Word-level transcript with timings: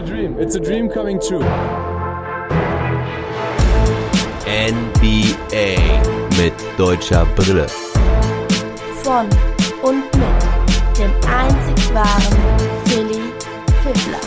a 0.00 0.02
dream. 0.02 0.38
It's 0.38 0.54
a 0.54 0.60
dream 0.60 0.88
coming 0.88 1.20
true. 1.20 1.44
NBA 4.46 5.76
mit 6.38 6.54
deutscher 6.78 7.26
Brille. 7.36 7.66
Von 9.02 9.28
und 9.82 10.04
mit 10.16 10.98
dem 10.98 11.10
einzig 11.28 11.94
wahren 11.94 12.38
Philly 12.86 13.20
Fiddler. 13.82 14.20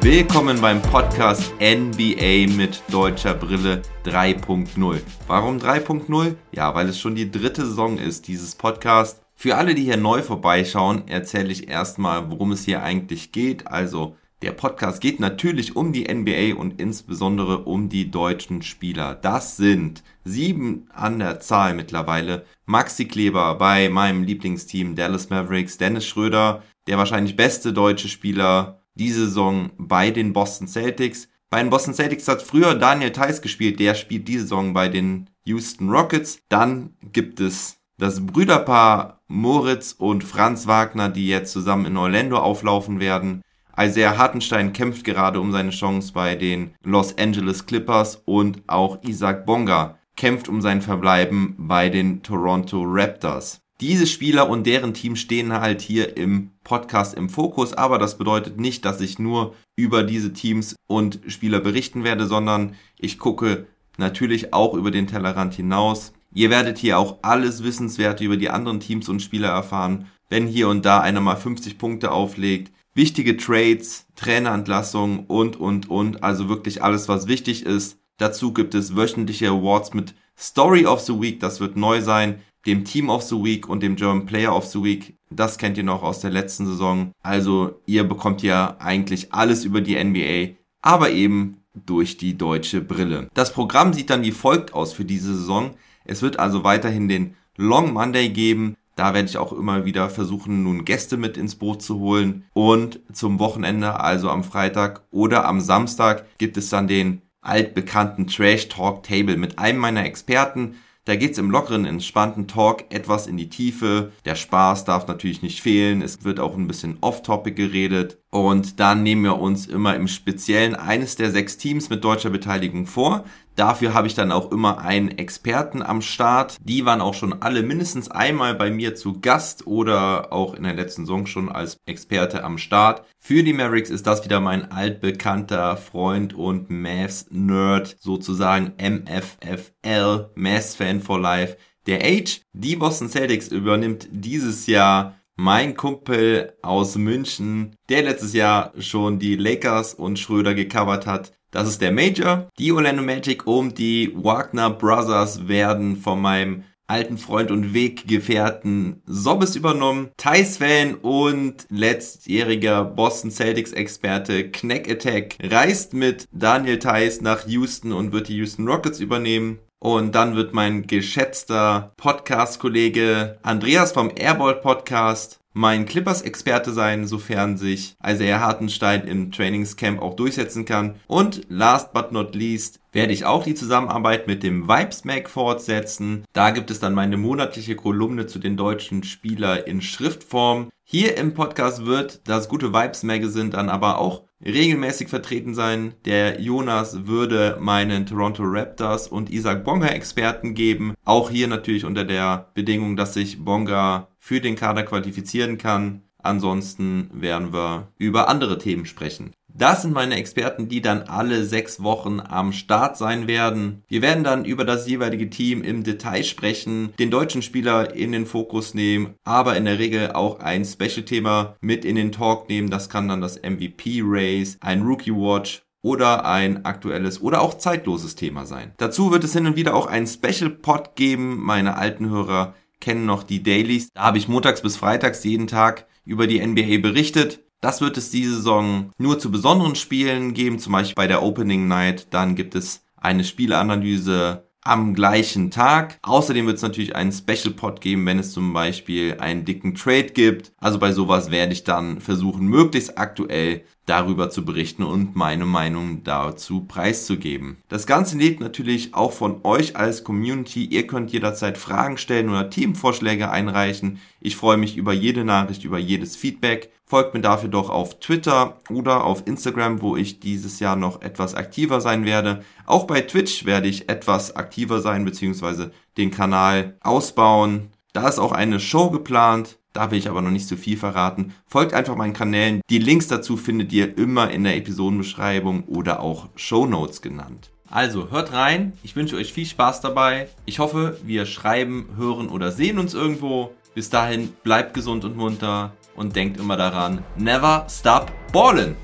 Willkommen 0.00 0.60
beim 0.62 0.80
Podcast 0.80 1.52
NBA 1.60 2.56
mit 2.56 2.82
deutscher 2.90 3.34
Brille 3.34 3.82
3.0. 4.06 5.00
Warum 5.26 5.58
3.0? 5.58 6.36
Ja, 6.52 6.74
weil 6.74 6.88
es 6.88 6.98
schon 6.98 7.16
die 7.16 7.30
dritte 7.30 7.66
Saison 7.66 7.98
ist, 7.98 8.28
dieses 8.28 8.54
Podcast. 8.54 9.25
Für 9.38 9.56
alle, 9.56 9.74
die 9.74 9.84
hier 9.84 9.98
neu 9.98 10.22
vorbeischauen, 10.22 11.08
erzähle 11.08 11.52
ich 11.52 11.68
erstmal, 11.68 12.30
worum 12.30 12.52
es 12.52 12.64
hier 12.64 12.82
eigentlich 12.82 13.32
geht. 13.32 13.66
Also, 13.66 14.16
der 14.40 14.52
Podcast 14.52 15.02
geht 15.02 15.20
natürlich 15.20 15.76
um 15.76 15.92
die 15.92 16.12
NBA 16.12 16.58
und 16.58 16.80
insbesondere 16.80 17.64
um 17.64 17.90
die 17.90 18.10
deutschen 18.10 18.62
Spieler. 18.62 19.14
Das 19.14 19.58
sind 19.58 20.02
sieben 20.24 20.88
an 20.90 21.18
der 21.18 21.38
Zahl 21.40 21.74
mittlerweile. 21.74 22.46
Maxi 22.64 23.04
Kleber 23.04 23.56
bei 23.56 23.90
meinem 23.90 24.22
Lieblingsteam 24.22 24.94
Dallas 24.94 25.28
Mavericks, 25.28 25.76
Dennis 25.76 26.06
Schröder, 26.06 26.62
der 26.86 26.96
wahrscheinlich 26.96 27.36
beste 27.36 27.74
deutsche 27.74 28.08
Spieler 28.08 28.82
diese 28.94 29.26
Saison 29.26 29.70
bei 29.76 30.10
den 30.10 30.32
Boston 30.32 30.66
Celtics. 30.66 31.28
Bei 31.50 31.62
den 31.62 31.68
Boston 31.70 31.92
Celtics 31.92 32.26
hat 32.26 32.40
früher 32.40 32.74
Daniel 32.74 33.12
Theiss 33.12 33.42
gespielt, 33.42 33.80
der 33.80 33.94
spielt 33.94 34.28
diese 34.28 34.42
Saison 34.42 34.72
bei 34.72 34.88
den 34.88 35.28
Houston 35.44 35.90
Rockets. 35.90 36.38
Dann 36.48 36.96
gibt 37.12 37.38
es 37.40 37.78
das 37.98 38.24
Brüderpaar 38.24 39.20
Moritz 39.28 39.94
und 39.98 40.22
Franz 40.24 40.66
Wagner, 40.66 41.08
die 41.08 41.26
jetzt 41.26 41.52
zusammen 41.52 41.86
in 41.86 41.96
Orlando 41.96 42.38
auflaufen 42.38 43.00
werden. 43.00 43.42
Isaiah 43.78 44.16
Hartenstein 44.16 44.72
kämpft 44.72 45.04
gerade 45.04 45.40
um 45.40 45.52
seine 45.52 45.70
Chance 45.70 46.12
bei 46.12 46.34
den 46.34 46.74
Los 46.82 47.16
Angeles 47.18 47.66
Clippers 47.66 48.22
und 48.24 48.62
auch 48.66 49.02
Isaac 49.02 49.44
Bonga 49.44 49.98
kämpft 50.16 50.48
um 50.48 50.62
sein 50.62 50.80
Verbleiben 50.80 51.54
bei 51.58 51.90
den 51.90 52.22
Toronto 52.22 52.82
Raptors. 52.86 53.60
Diese 53.80 54.06
Spieler 54.06 54.48
und 54.48 54.66
deren 54.66 54.94
Team 54.94 55.16
stehen 55.16 55.52
halt 55.52 55.82
hier 55.82 56.16
im 56.16 56.52
Podcast 56.64 57.14
im 57.14 57.28
Fokus, 57.28 57.74
aber 57.74 57.98
das 57.98 58.16
bedeutet 58.16 58.58
nicht, 58.58 58.86
dass 58.86 59.02
ich 59.02 59.18
nur 59.18 59.54
über 59.76 60.02
diese 60.02 60.32
Teams 60.32 60.76
und 60.86 61.20
Spieler 61.26 61.60
berichten 61.60 62.02
werde, 62.02 62.26
sondern 62.26 62.74
ich 62.98 63.18
gucke 63.18 63.66
natürlich 63.98 64.54
auch 64.54 64.72
über 64.72 64.90
den 64.90 65.06
Tellerrand 65.06 65.52
hinaus. 65.52 66.14
Ihr 66.36 66.50
werdet 66.50 66.76
hier 66.76 66.98
auch 66.98 67.20
alles 67.22 67.62
Wissenswerte 67.62 68.22
über 68.22 68.36
die 68.36 68.50
anderen 68.50 68.78
Teams 68.78 69.08
und 69.08 69.22
Spieler 69.22 69.48
erfahren, 69.48 70.08
wenn 70.28 70.46
hier 70.46 70.68
und 70.68 70.84
da 70.84 71.00
einer 71.00 71.22
mal 71.22 71.36
50 71.36 71.78
Punkte 71.78 72.10
auflegt. 72.12 72.74
Wichtige 72.92 73.38
Trades, 73.38 74.06
Trainerentlassungen 74.16 75.20
und, 75.28 75.56
und, 75.56 75.88
und. 75.88 76.22
Also 76.22 76.50
wirklich 76.50 76.82
alles, 76.82 77.08
was 77.08 77.26
wichtig 77.26 77.64
ist. 77.64 77.98
Dazu 78.18 78.52
gibt 78.52 78.74
es 78.74 78.94
wöchentliche 78.94 79.48
Awards 79.48 79.94
mit 79.94 80.14
Story 80.36 80.84
of 80.84 81.00
the 81.00 81.18
Week, 81.18 81.40
das 81.40 81.58
wird 81.60 81.78
neu 81.78 82.02
sein, 82.02 82.42
dem 82.66 82.84
Team 82.84 83.08
of 83.08 83.22
the 83.22 83.36
Week 83.36 83.66
und 83.66 83.82
dem 83.82 83.96
German 83.96 84.26
Player 84.26 84.54
of 84.54 84.66
the 84.66 84.84
Week. 84.84 85.16
Das 85.30 85.56
kennt 85.56 85.78
ihr 85.78 85.84
noch 85.84 86.02
aus 86.02 86.20
der 86.20 86.32
letzten 86.32 86.66
Saison. 86.66 87.12
Also 87.22 87.80
ihr 87.86 88.04
bekommt 88.04 88.42
ja 88.42 88.76
eigentlich 88.78 89.32
alles 89.32 89.64
über 89.64 89.80
die 89.80 89.96
NBA, 90.02 90.56
aber 90.82 91.12
eben 91.12 91.62
durch 91.86 92.18
die 92.18 92.36
deutsche 92.36 92.82
Brille. 92.82 93.28
Das 93.32 93.54
Programm 93.54 93.94
sieht 93.94 94.10
dann 94.10 94.22
wie 94.22 94.32
folgt 94.32 94.74
aus 94.74 94.92
für 94.92 95.06
diese 95.06 95.34
Saison. 95.34 95.74
Es 96.06 96.22
wird 96.22 96.38
also 96.38 96.64
weiterhin 96.64 97.08
den 97.08 97.36
Long 97.56 97.92
Monday 97.92 98.28
geben. 98.28 98.76
Da 98.94 99.12
werde 99.12 99.28
ich 99.28 99.36
auch 99.36 99.52
immer 99.52 99.84
wieder 99.84 100.08
versuchen, 100.08 100.62
nun 100.62 100.84
Gäste 100.84 101.16
mit 101.16 101.36
ins 101.36 101.56
Boot 101.56 101.82
zu 101.82 101.98
holen. 101.98 102.44
Und 102.54 103.00
zum 103.12 103.38
Wochenende, 103.38 104.00
also 104.00 104.30
am 104.30 104.42
Freitag 104.42 105.02
oder 105.10 105.44
am 105.46 105.60
Samstag, 105.60 106.24
gibt 106.38 106.56
es 106.56 106.70
dann 106.70 106.88
den 106.88 107.20
altbekannten 107.42 108.26
Trash 108.26 108.68
Talk 108.68 109.02
Table 109.02 109.36
mit 109.36 109.58
einem 109.58 109.78
meiner 109.78 110.04
Experten. 110.04 110.76
Da 111.06 111.14
geht's 111.14 111.38
im 111.38 111.52
lockeren, 111.52 111.84
entspannten 111.84 112.48
Talk 112.48 112.86
etwas 112.90 113.28
in 113.28 113.36
die 113.36 113.48
Tiefe. 113.48 114.10
Der 114.24 114.34
Spaß 114.34 114.84
darf 114.86 115.06
natürlich 115.06 115.40
nicht 115.40 115.60
fehlen. 115.60 116.02
Es 116.02 116.24
wird 116.24 116.40
auch 116.40 116.56
ein 116.56 116.66
bisschen 116.66 116.98
off-topic 117.00 117.54
geredet. 117.54 118.18
Und 118.30 118.80
dann 118.80 119.04
nehmen 119.04 119.22
wir 119.22 119.38
uns 119.38 119.66
immer 119.66 119.94
im 119.94 120.08
Speziellen 120.08 120.74
eines 120.74 121.14
der 121.14 121.30
sechs 121.30 121.58
Teams 121.58 121.90
mit 121.90 122.02
deutscher 122.02 122.30
Beteiligung 122.30 122.86
vor. 122.86 123.24
Dafür 123.56 123.94
habe 123.94 124.06
ich 124.06 124.14
dann 124.14 124.32
auch 124.32 124.52
immer 124.52 124.78
einen 124.78 125.16
Experten 125.16 125.82
am 125.82 126.02
Start. 126.02 126.58
Die 126.60 126.84
waren 126.84 127.00
auch 127.00 127.14
schon 127.14 127.40
alle 127.40 127.62
mindestens 127.62 128.10
einmal 128.10 128.54
bei 128.54 128.70
mir 128.70 128.94
zu 128.94 129.18
Gast 129.20 129.66
oder 129.66 130.30
auch 130.30 130.52
in 130.54 130.64
der 130.64 130.74
letzten 130.74 131.06
Saison 131.06 131.26
schon 131.26 131.48
als 131.48 131.78
Experte 131.86 132.44
am 132.44 132.58
Start. 132.58 133.02
Für 133.18 133.42
die 133.42 133.54
Mavericks 133.54 133.88
ist 133.88 134.06
das 134.06 134.22
wieder 134.24 134.40
mein 134.40 134.70
altbekannter 134.70 135.78
Freund 135.78 136.34
und 136.34 136.68
Mavs-Nerd, 136.68 137.96
sozusagen 137.98 138.74
MFFL, 138.78 140.30
Mavs-Fan 140.34 141.00
for 141.00 141.18
Life. 141.18 141.56
Der 141.86 142.04
Age, 142.04 142.42
die 142.52 142.76
Boston 142.76 143.08
Celtics 143.08 143.48
übernimmt 143.48 144.06
dieses 144.10 144.66
Jahr 144.66 145.14
mein 145.36 145.76
Kumpel 145.76 146.54
aus 146.62 146.96
München, 146.96 147.76
der 147.88 148.02
letztes 148.02 148.32
Jahr 148.32 148.72
schon 148.78 149.18
die 149.18 149.36
Lakers 149.36 149.94
und 149.94 150.18
Schröder 150.18 150.54
gecovert 150.54 151.06
hat. 151.06 151.32
Das 151.50 151.68
ist 151.68 151.80
der 151.80 151.92
Major. 151.92 152.48
Die 152.58 152.72
Orlando 152.72 153.02
Magic 153.02 153.46
und 153.46 153.78
die 153.78 154.12
Wagner 154.14 154.70
Brothers 154.70 155.48
werden 155.48 155.96
von 155.96 156.20
meinem 156.20 156.64
alten 156.86 157.18
Freund 157.18 157.50
und 157.50 157.74
Weggefährten 157.74 159.02
Sobbes 159.06 159.56
übernommen. 159.56 160.10
Thais 160.16 160.58
Fan 160.58 160.94
und 160.94 161.66
letztjähriger 161.68 162.84
Boston 162.84 163.30
Celtics 163.30 163.72
Experte 163.72 164.50
Knack 164.50 164.88
Attack 164.88 165.36
reist 165.42 165.94
mit 165.94 166.28
Daniel 166.32 166.78
Thais 166.78 167.20
nach 167.20 167.46
Houston 167.46 167.92
und 167.92 168.12
wird 168.12 168.28
die 168.28 168.36
Houston 168.36 168.68
Rockets 168.68 169.00
übernehmen. 169.00 169.58
Und 169.78 170.14
dann 170.14 170.36
wird 170.36 170.54
mein 170.54 170.86
geschätzter 170.86 171.92
Podcast-Kollege 171.96 173.38
Andreas 173.42 173.92
vom 173.92 174.10
Airball 174.16 174.54
Podcast 174.56 175.40
mein 175.56 175.86
Clippers-Experte 175.86 176.70
sein, 176.70 177.06
sofern 177.06 177.56
sich 177.56 177.96
Isaiah 178.06 178.40
Hartenstein 178.40 179.08
im 179.08 179.32
Trainingscamp 179.32 180.02
auch 180.02 180.14
durchsetzen 180.14 180.66
kann. 180.66 180.96
Und 181.06 181.46
last 181.48 181.94
but 181.94 182.12
not 182.12 182.34
least 182.34 182.78
werde 182.92 183.14
ich 183.14 183.24
auch 183.24 183.42
die 183.42 183.54
Zusammenarbeit 183.54 184.26
mit 184.26 184.42
dem 184.42 184.68
Vibes 184.68 185.02
fortsetzen. 185.30 186.24
Da 186.34 186.50
gibt 186.50 186.70
es 186.70 186.78
dann 186.78 186.92
meine 186.92 187.16
monatliche 187.16 187.74
Kolumne 187.74 188.26
zu 188.26 188.38
den 188.38 188.58
deutschen 188.58 189.02
Spielern 189.02 189.60
in 189.64 189.80
Schriftform. 189.80 190.68
Hier 190.84 191.16
im 191.16 191.32
Podcast 191.32 191.86
wird 191.86 192.20
das 192.28 192.50
gute 192.50 192.74
Vibes 192.74 193.02
Magazine 193.02 193.48
dann 193.48 193.70
aber 193.70 193.98
auch 193.98 194.24
regelmäßig 194.44 195.08
vertreten 195.08 195.54
sein. 195.54 195.94
Der 196.04 196.40
Jonas 196.40 197.06
würde 197.06 197.56
meinen 197.60 198.06
Toronto 198.06 198.42
Raptors 198.44 199.08
und 199.08 199.30
Isaac 199.30 199.64
Bonga 199.64 199.88
Experten 199.88 200.54
geben. 200.54 200.94
Auch 201.04 201.30
hier 201.30 201.48
natürlich 201.48 201.84
unter 201.84 202.04
der 202.04 202.50
Bedingung, 202.54 202.96
dass 202.96 203.14
sich 203.14 203.42
Bonga 203.44 204.08
für 204.26 204.40
den 204.40 204.56
Kader 204.56 204.82
qualifizieren 204.82 205.56
kann. 205.56 206.02
Ansonsten 206.20 207.08
werden 207.12 207.52
wir 207.52 207.92
über 207.96 208.28
andere 208.28 208.58
Themen 208.58 208.84
sprechen. 208.84 209.30
Das 209.46 209.82
sind 209.82 209.94
meine 209.94 210.16
Experten, 210.16 210.68
die 210.68 210.80
dann 210.80 211.02
alle 211.02 211.44
sechs 211.44 211.80
Wochen 211.80 212.18
am 212.18 212.52
Start 212.52 212.96
sein 212.96 213.28
werden. 213.28 213.84
Wir 213.86 214.02
werden 214.02 214.24
dann 214.24 214.44
über 214.44 214.64
das 214.64 214.88
jeweilige 214.88 215.30
Team 215.30 215.62
im 215.62 215.84
Detail 215.84 216.24
sprechen, 216.24 216.92
den 216.98 217.12
deutschen 217.12 217.40
Spieler 217.40 217.94
in 217.94 218.10
den 218.10 218.26
Fokus 218.26 218.74
nehmen, 218.74 219.14
aber 219.22 219.56
in 219.56 219.64
der 219.64 219.78
Regel 219.78 220.10
auch 220.10 220.40
ein 220.40 220.64
Special-Thema 220.64 221.54
mit 221.60 221.84
in 221.84 221.94
den 221.94 222.10
Talk 222.10 222.48
nehmen. 222.48 222.68
Das 222.68 222.88
kann 222.88 223.06
dann 223.06 223.20
das 223.20 223.40
MVP-Race, 223.40 224.56
ein 224.60 224.82
Rookie-Watch 224.82 225.62
oder 225.82 226.24
ein 226.24 226.64
aktuelles 226.64 227.22
oder 227.22 227.42
auch 227.42 227.54
zeitloses 227.54 228.16
Thema 228.16 228.44
sein. 228.44 228.72
Dazu 228.76 229.12
wird 229.12 229.22
es 229.22 229.34
hin 229.34 229.46
und 229.46 229.54
wieder 229.54 229.76
auch 229.76 229.86
einen 229.86 230.08
Special-Pod 230.08 230.96
geben. 230.96 231.40
Meine 231.44 231.76
alten 231.76 232.10
Hörer 232.10 232.54
kennen 232.86 233.04
noch 233.04 233.24
die 233.24 233.42
Dailies. 233.42 233.92
Da 233.92 234.02
habe 234.02 234.18
ich 234.18 234.28
montags 234.28 234.62
bis 234.62 234.76
freitags 234.76 235.24
jeden 235.24 235.48
Tag 235.48 235.88
über 236.04 236.28
die 236.28 236.38
NBA 236.38 236.78
berichtet. 236.78 237.40
Das 237.60 237.80
wird 237.80 237.96
es 237.96 238.10
diese 238.10 238.36
Saison 238.36 238.92
nur 238.96 239.18
zu 239.18 239.32
besonderen 239.32 239.74
Spielen 239.74 240.34
geben, 240.34 240.60
zum 240.60 240.72
Beispiel 240.72 240.94
bei 240.94 241.08
der 241.08 241.24
Opening 241.24 241.66
Night. 241.66 242.06
Dann 242.10 242.36
gibt 242.36 242.54
es 242.54 242.84
eine 242.96 243.24
Spielanalyse 243.24 244.46
am 244.62 244.94
gleichen 244.94 245.50
Tag. 245.50 245.98
Außerdem 246.02 246.46
wird 246.46 246.58
es 246.58 246.62
natürlich 246.62 246.94
einen 246.94 247.10
Special 247.10 247.54
Pod 247.54 247.80
geben, 247.80 248.06
wenn 248.06 248.20
es 248.20 248.30
zum 248.30 248.52
Beispiel 248.52 249.16
einen 249.18 249.44
dicken 249.44 249.74
Trade 249.74 250.10
gibt. 250.10 250.52
Also 250.58 250.78
bei 250.78 250.92
sowas 250.92 251.32
werde 251.32 251.54
ich 251.54 251.64
dann 251.64 252.00
versuchen, 252.00 252.46
möglichst 252.46 252.98
aktuell 252.98 253.64
darüber 253.86 254.30
zu 254.30 254.44
berichten 254.44 254.82
und 254.82 255.16
meine 255.16 255.46
Meinung 255.46 256.02
dazu 256.04 256.62
preiszugeben. 256.62 257.58
Das 257.68 257.86
Ganze 257.86 258.18
lebt 258.18 258.40
natürlich 258.40 258.94
auch 258.94 259.12
von 259.12 259.40
euch 259.44 259.76
als 259.76 260.04
Community. 260.04 260.64
Ihr 260.64 260.86
könnt 260.86 261.12
jederzeit 261.12 261.56
Fragen 261.56 261.96
stellen 261.96 262.28
oder 262.28 262.50
Themenvorschläge 262.50 263.30
einreichen. 263.30 264.00
Ich 264.20 264.36
freue 264.36 264.56
mich 264.56 264.76
über 264.76 264.92
jede 264.92 265.24
Nachricht, 265.24 265.64
über 265.64 265.78
jedes 265.78 266.16
Feedback. 266.16 266.70
Folgt 266.84 267.14
mir 267.14 267.20
dafür 267.20 267.48
doch 267.48 267.70
auf 267.70 267.98
Twitter 268.00 268.58
oder 268.70 269.04
auf 269.04 269.26
Instagram, 269.26 269.82
wo 269.82 269.96
ich 269.96 270.20
dieses 270.20 270.60
Jahr 270.60 270.76
noch 270.76 271.02
etwas 271.02 271.34
aktiver 271.34 271.80
sein 271.80 272.04
werde. 272.04 272.44
Auch 272.64 272.84
bei 272.84 273.00
Twitch 273.00 273.44
werde 273.44 273.68
ich 273.68 273.88
etwas 273.88 274.36
aktiver 274.36 274.80
sein 274.80 275.04
bzw. 275.04 275.70
den 275.96 276.10
Kanal 276.10 276.76
ausbauen. 276.80 277.70
Da 277.92 278.08
ist 278.08 278.18
auch 278.18 278.32
eine 278.32 278.60
Show 278.60 278.90
geplant. 278.90 279.58
Da 279.76 279.90
will 279.90 279.98
ich 279.98 280.08
aber 280.08 280.22
noch 280.22 280.30
nicht 280.30 280.48
so 280.48 280.56
viel 280.56 280.78
verraten. 280.78 281.34
Folgt 281.46 281.74
einfach 281.74 281.96
meinen 281.96 282.14
Kanälen. 282.14 282.62
Die 282.70 282.78
Links 282.78 283.08
dazu 283.08 283.36
findet 283.36 283.74
ihr 283.74 283.98
immer 283.98 284.30
in 284.30 284.42
der 284.42 284.56
Episodenbeschreibung 284.56 285.64
oder 285.64 286.00
auch 286.00 286.28
Show 286.34 286.64
Notes 286.64 287.02
genannt. 287.02 287.50
Also 287.68 288.10
hört 288.10 288.32
rein. 288.32 288.72
Ich 288.82 288.96
wünsche 288.96 289.16
euch 289.16 289.34
viel 289.34 289.44
Spaß 289.44 289.82
dabei. 289.82 290.28
Ich 290.46 290.60
hoffe, 290.60 290.98
wir 291.04 291.26
schreiben, 291.26 291.90
hören 291.98 292.30
oder 292.30 292.52
sehen 292.52 292.78
uns 292.78 292.94
irgendwo. 292.94 293.52
Bis 293.74 293.90
dahin 293.90 294.30
bleibt 294.42 294.72
gesund 294.72 295.04
und 295.04 295.14
munter 295.14 295.74
und 295.94 296.16
denkt 296.16 296.40
immer 296.40 296.56
daran, 296.56 297.04
never 297.18 297.66
stop 297.68 298.10
ballin'. 298.32 298.76